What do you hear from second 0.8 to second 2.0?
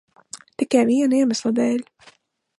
viena iemesla dēļ.